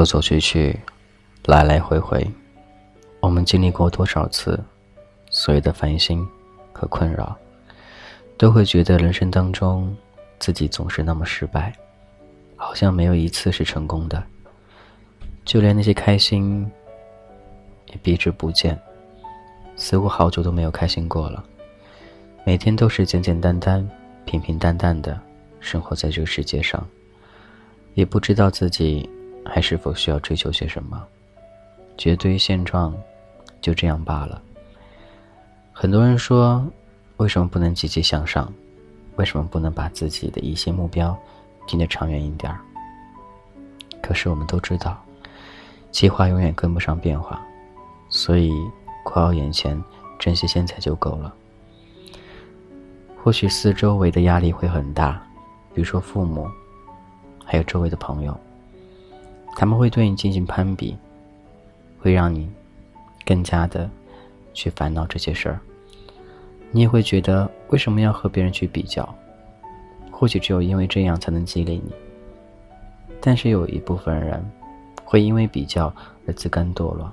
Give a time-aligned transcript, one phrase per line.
[0.00, 0.80] 走走去去，
[1.44, 2.26] 来来回回，
[3.20, 4.58] 我们经历过多少次
[5.28, 6.26] 所有的烦心
[6.72, 7.36] 和困扰，
[8.38, 9.94] 都会觉得人生当中
[10.38, 11.70] 自己总是那么失败，
[12.56, 14.22] 好像没有一次是成功的。
[15.44, 16.66] 就连那些开心
[17.88, 18.80] 也避之不见，
[19.76, 21.44] 似乎好久都没有开心过了。
[22.46, 23.86] 每天都是简简单单、
[24.24, 25.20] 平平淡淡的
[25.60, 26.82] 生活在这个世界上，
[27.92, 29.06] 也不知道自己。
[29.44, 31.02] 还是否需要追求些什么？
[31.96, 32.96] 绝对现状
[33.60, 34.40] 就这样罢了。
[35.72, 36.64] 很多人说，
[37.18, 38.52] 为什么不能积极向上？
[39.16, 41.18] 为什么不能把自己的一些目标
[41.66, 42.60] 定得长远一点儿？
[44.00, 45.02] 可是我们都知道，
[45.90, 47.40] 计划永远跟不上变化，
[48.08, 48.50] 所以
[49.04, 49.82] 过好眼前，
[50.18, 51.34] 珍惜现在就够了。
[53.22, 55.22] 或许四周围的压力会很大，
[55.74, 56.48] 比如说父母，
[57.44, 58.38] 还有周围的朋友。
[59.56, 60.96] 他们会对你进行攀比，
[61.98, 62.48] 会让你
[63.24, 63.88] 更加的
[64.54, 65.60] 去烦恼这些事儿。
[66.70, 69.06] 你也会觉得为什么要和别人去比较？
[70.10, 71.92] 或许只有因为这样才能激励你。
[73.20, 74.42] 但是有一部分人
[75.04, 75.92] 会因为比较
[76.26, 77.10] 而自甘堕落，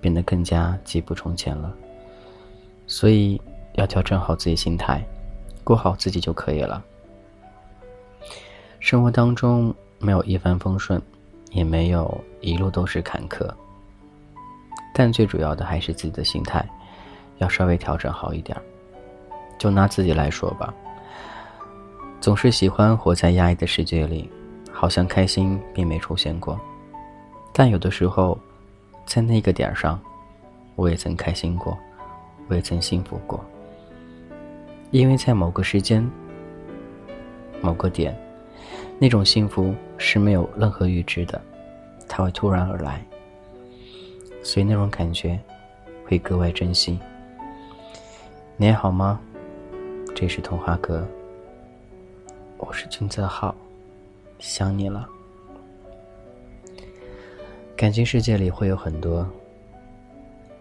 [0.00, 1.74] 变得更加积不从前了。
[2.86, 3.40] 所以
[3.74, 5.04] 要调整好自己心态，
[5.64, 6.84] 过好自己就可以了。
[8.80, 11.00] 生活当中没有一帆风顺。
[11.50, 13.48] 也没有一路都是坎坷，
[14.92, 16.64] 但最主要的还是自己的心态，
[17.38, 18.56] 要稍微调整好一点。
[19.58, 20.72] 就拿自己来说吧，
[22.20, 24.30] 总是喜欢活在压抑的世界里，
[24.70, 26.58] 好像开心并没出现过。
[27.52, 28.38] 但有的时候，
[29.04, 30.00] 在那个点上，
[30.76, 31.76] 我也曾开心过，
[32.48, 33.44] 我也曾幸福过。
[34.90, 36.08] 因为在某个时间、
[37.60, 38.16] 某个点。
[39.00, 41.40] 那种幸福是没有任何预知的，
[42.08, 43.04] 它会突然而来，
[44.42, 45.38] 所以那种感觉
[46.06, 46.98] 会格外珍惜。
[48.56, 49.20] 你还好吗？
[50.14, 51.06] 这是童话哥，
[52.56, 53.54] 我是君泽浩，
[54.38, 55.06] 想你了。
[57.76, 59.28] 感情世界里会有很多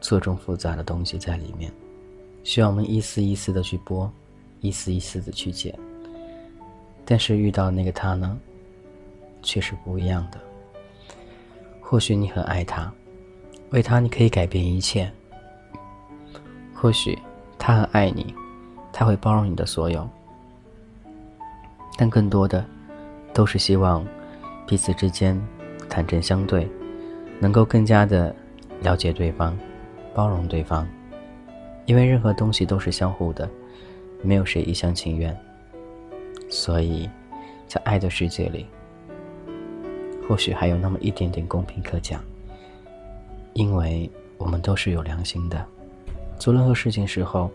[0.00, 1.70] 错综复杂的东西在里面，
[2.42, 4.10] 需要我们一丝一丝的去剥，
[4.60, 5.74] 一丝一丝的去剪。
[7.06, 8.38] 但是遇到那个他呢，
[9.46, 10.40] 却是不一样的。
[11.80, 12.92] 或许你很爱他，
[13.70, 15.10] 为他你可以改变一切。
[16.74, 17.16] 或许
[17.56, 18.34] 他很爱你，
[18.92, 20.06] 他会包容你的所有。
[21.96, 22.62] 但更多的，
[23.32, 24.04] 都是希望
[24.66, 25.40] 彼此之间
[25.88, 26.68] 坦诚相对，
[27.38, 28.34] 能够更加的
[28.82, 29.56] 了解对方，
[30.12, 30.86] 包容对方。
[31.86, 33.48] 因为任何东西都是相互的，
[34.22, 35.34] 没有谁一厢情愿。
[36.50, 37.08] 所以，
[37.68, 38.66] 在爱的世界里，
[40.26, 42.22] 或许还有那么一点点公平可讲，
[43.54, 45.64] 因为我们都是有良心的。
[46.38, 47.50] 做任何事情时候，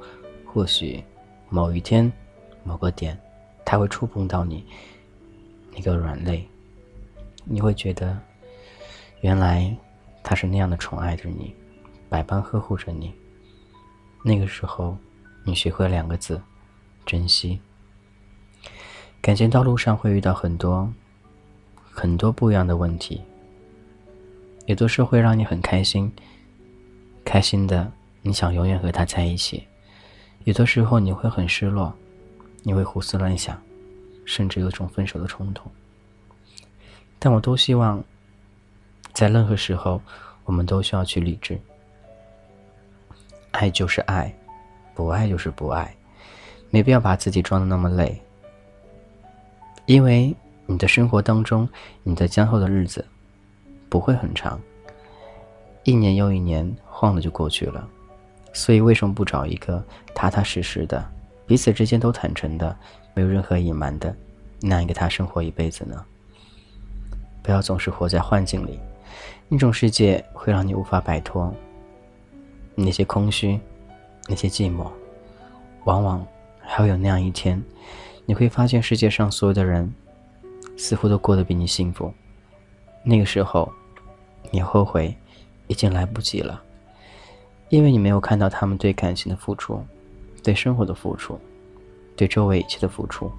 [0.45, 1.03] 或许
[1.49, 2.11] 某一天、
[2.63, 3.17] 某个点，
[3.65, 4.65] 他会触碰到你
[5.75, 6.47] 那个软肋，
[7.43, 8.17] 你会觉得，
[9.21, 9.75] 原来
[10.23, 11.53] 他是那样的宠爱着你，
[12.09, 13.13] 百般呵护着你。
[14.23, 14.97] 那个时候，
[15.43, 16.41] 你学会两个字：
[17.05, 17.59] 珍惜。
[19.21, 20.91] 感情道路上会遇到很多
[22.01, 23.21] 很多不一样的问题，
[24.65, 26.11] 有的时候会让你很开心，
[27.23, 27.91] 开心的
[28.23, 29.61] 你想永远和他在一起；
[30.45, 31.93] 有的时候你会很失落，
[32.63, 33.55] 你会胡思乱想，
[34.25, 35.63] 甚至有种分手的冲动。
[37.19, 38.03] 但我都希望，
[39.13, 40.01] 在任何时候，
[40.45, 41.55] 我们都需要去理智。
[43.51, 44.33] 爱就是爱，
[44.95, 45.95] 不爱就是不爱，
[46.71, 48.19] 没必要把自己装的那么累。
[49.85, 50.35] 因为
[50.71, 51.67] 你的生活当中，
[52.01, 53.05] 你在今后的日子
[53.89, 54.57] 不会很长，
[55.83, 57.85] 一年又一年，晃了就过去了。
[58.53, 59.83] 所以，为什么不找一个
[60.15, 61.05] 踏踏实实的、
[61.45, 62.73] 彼此之间都坦诚的、
[63.13, 64.15] 没有任何隐瞒的
[64.61, 66.05] 那样一个他生活一辈子呢？
[67.43, 68.79] 不要总是活在幻境里，
[69.49, 71.53] 那种世界会让你无法摆脱
[72.75, 73.59] 那些空虚、
[74.29, 74.87] 那些寂寞，
[75.83, 76.25] 往往
[76.61, 77.61] 还会有那样一天。
[78.25, 79.93] 你会发现世界上所有的人，
[80.81, 82.11] 似乎都过得比你幸福。
[83.03, 83.71] 那个时候，
[84.49, 85.15] 你后悔，
[85.67, 86.59] 已经来不及了，
[87.69, 89.85] 因为你没有看到他们对感情的付出，
[90.41, 91.39] 对生活的付出，
[92.15, 93.31] 对周围一切的付出。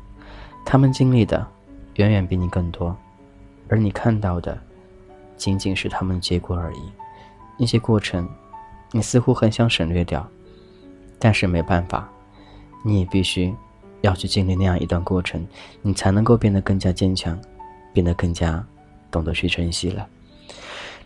[0.64, 1.44] 他们经历的
[1.96, 2.96] 远远比你更多，
[3.68, 4.56] 而你看到的，
[5.36, 6.92] 仅仅是他们的结果而已。
[7.58, 8.28] 那些过程，
[8.92, 10.24] 你似乎很想省略掉，
[11.18, 12.08] 但是没办法，
[12.84, 13.52] 你也必须。
[14.02, 15.44] 要去经历那样一段过程，
[15.80, 17.38] 你才能够变得更加坚强，
[17.92, 18.64] 变得更加
[19.10, 20.06] 懂得去珍惜了。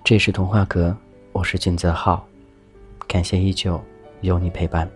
[0.02, 0.96] 这是童话阁，
[1.32, 2.26] 我是金泽浩，
[3.06, 3.80] 感谢依旧
[4.22, 4.90] 有你陪伴。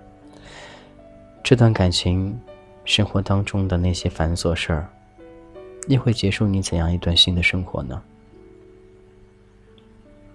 [1.42, 2.38] 这段感情，
[2.84, 4.88] 生活当中的那些繁琐事儿，
[5.88, 8.02] 又会结束你怎样一段新的生活呢？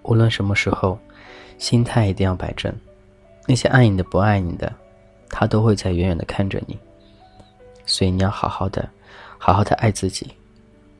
[0.02, 0.98] 无论什么时候，
[1.58, 2.72] 心态一定要摆正。
[3.48, 4.72] 那些爱你的、不爱你的，
[5.28, 6.78] 他都会在远远的看着你。
[7.96, 8.86] 所以你要好好的，
[9.38, 10.30] 好好的爱自己，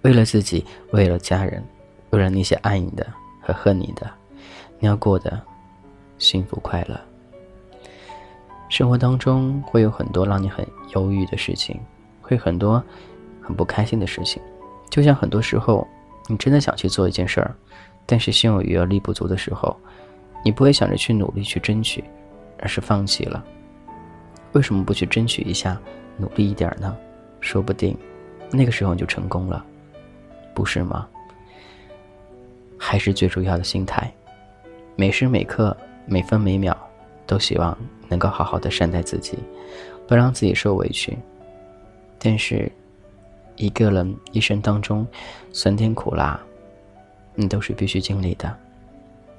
[0.01, 1.63] 为了自己，为了家人，
[2.09, 3.07] 为了那些爱你的
[3.43, 4.11] 和恨你的，
[4.79, 5.39] 你要过得
[6.17, 6.99] 幸福快乐。
[8.71, 11.79] 生活当中会有很多让你很忧郁的事情，
[12.23, 12.83] 会很多
[13.43, 14.41] 很不开心的事情。
[14.89, 15.87] 就像很多时候，
[16.29, 17.55] 你真的想去做一件事儿，
[18.07, 19.79] 但是心有余而力不足的时候，
[20.43, 22.03] 你不会想着去努力去争取，
[22.59, 23.45] 而是放弃了。
[24.53, 25.79] 为什么不去争取一下？
[26.17, 26.97] 努力一点呢，
[27.41, 27.97] 说不定
[28.51, 29.65] 那个时候你就成功了，
[30.55, 31.07] 不是吗？
[32.79, 34.13] 还是最主要的心态，
[34.97, 35.77] 每时每刻、
[36.07, 36.77] 每分每秒，
[37.27, 37.77] 都希望
[38.09, 39.39] 能够好好的善待自己，
[40.07, 41.17] 不让自己受委屈。
[42.19, 42.71] 但是，
[43.57, 45.07] 一个人一生当中，
[45.53, 46.41] 酸甜苦辣，
[47.35, 48.57] 你都是必须经历的。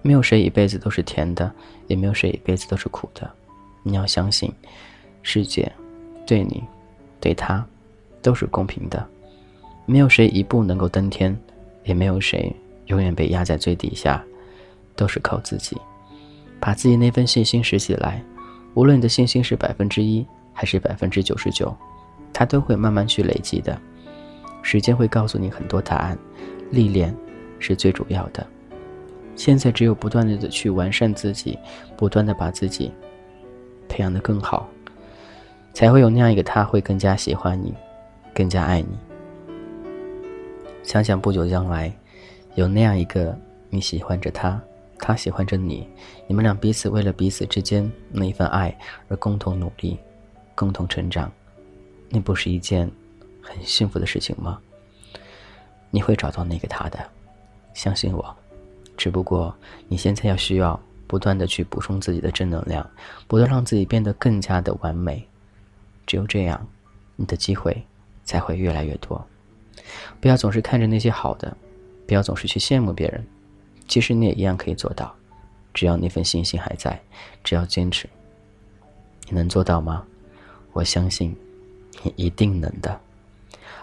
[0.01, 1.51] 没有谁一辈子都是甜的，
[1.88, 3.29] 也没有谁一辈子都是苦的。
[3.83, 4.53] 你要相信，
[5.21, 5.71] 世界。
[6.27, 6.62] 对你，
[7.19, 7.65] 对他，
[8.21, 9.03] 都是公平的，
[9.85, 11.35] 没有谁一步能够登天，
[11.85, 12.53] 也没有谁
[12.88, 14.21] 永远被压在最底下，
[14.95, 15.77] 都是靠自己，
[16.59, 18.21] 把自己那份信心拾起来。
[18.74, 21.75] 无论你的信心是百分之一还是百分之九十九，
[22.33, 23.79] 它都会慢慢去累积的。
[24.62, 26.18] 时间会告诉你很多答案，
[26.71, 27.15] 历练
[27.57, 28.45] 是最主要的。
[29.35, 31.57] 现在只有不断的去完善自己，
[31.95, 32.91] 不断的把自己
[33.88, 34.68] 培养的更好。
[35.77, 37.71] 才会有那样一个他，会更加喜欢你，
[38.33, 38.97] 更加爱你。
[40.81, 41.95] 想想不久将来，
[42.56, 43.38] 有那样一个
[43.69, 44.59] 你喜欢着他，
[44.97, 45.88] 他喜欢着你，
[46.25, 48.75] 你们俩彼此为了彼此之间那一份爱
[49.07, 50.00] 而共同努力，
[50.56, 51.31] 共同成长，
[52.09, 52.89] 那不是一件
[53.39, 54.59] 很幸福的事情吗？
[55.91, 56.97] 你会找到那个他的，
[57.75, 58.35] 相信我。
[58.97, 59.56] 只不过
[59.88, 62.83] 你现在要需要不断的去补充自己的正能量，
[63.27, 65.24] 不断让自己变得更加的完美。
[66.07, 66.68] 只有这样，
[67.15, 67.86] 你的机会
[68.24, 69.24] 才会越来越多。
[70.19, 71.56] 不要总是看着那些好的，
[72.07, 73.24] 不要总是去羡慕别人。
[73.88, 75.15] 其实你也一样可以做到，
[75.74, 77.00] 只要那份信心还在，
[77.44, 78.09] 只要坚持。
[79.30, 80.04] 你能做到吗？
[80.74, 81.36] 我相信，
[82.04, 83.00] 你一定能的。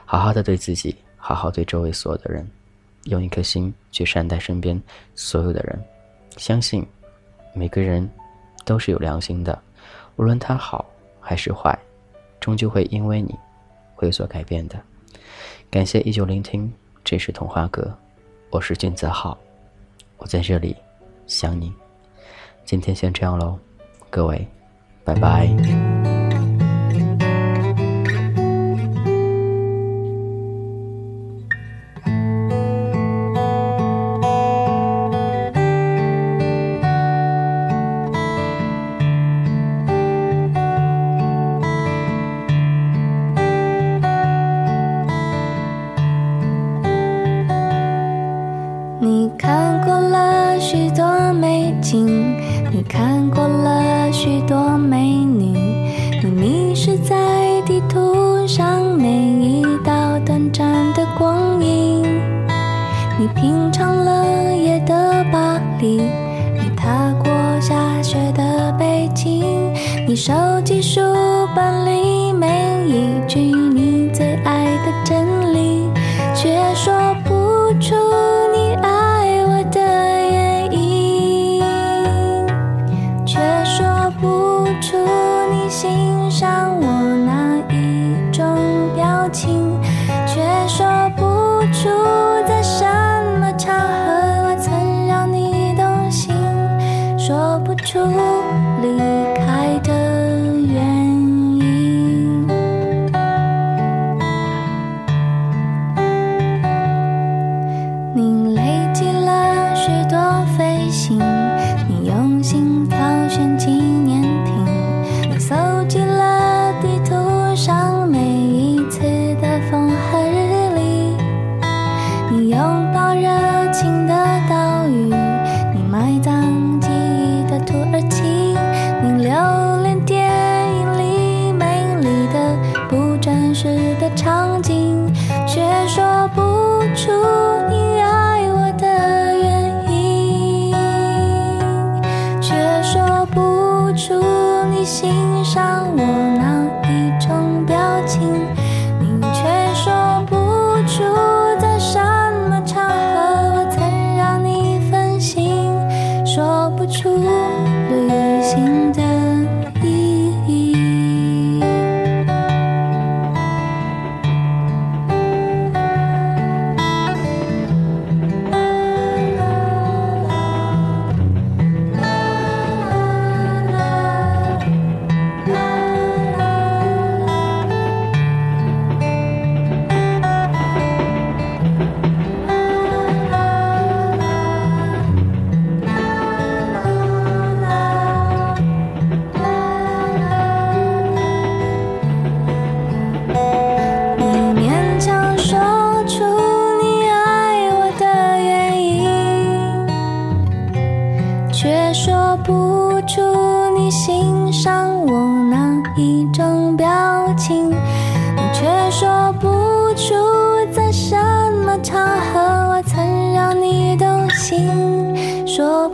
[0.04, 2.46] 好好的对自己，好好对周围所有的人，
[3.04, 4.80] 用一颗心去善待身边
[5.14, 5.82] 所有的人。
[6.36, 6.86] 相信，
[7.54, 8.08] 每个人
[8.64, 9.58] 都是有良心的，
[10.16, 10.84] 无论他好
[11.20, 11.78] 还是坏。
[12.44, 13.34] 终究会因为你，
[13.94, 14.78] 会有所改变的。
[15.70, 16.70] 感谢依旧聆听，
[17.02, 17.90] 这是童话阁，
[18.50, 19.38] 我是金泽浩，
[20.18, 20.76] 我在这里
[21.26, 21.72] 想你。
[22.66, 23.58] 今天先这样喽，
[24.10, 24.46] 各位，
[25.04, 26.03] 拜拜。
[63.24, 69.72] 你品尝了夜的巴黎，你踏过下雪的北京。